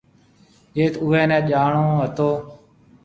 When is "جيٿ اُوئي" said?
0.73-1.23